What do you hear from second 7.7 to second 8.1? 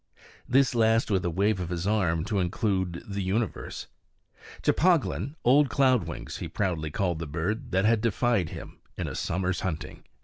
had